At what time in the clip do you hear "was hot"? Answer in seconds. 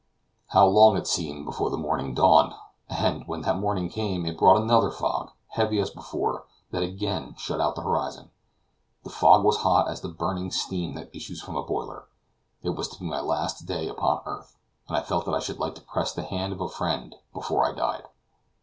9.45-9.87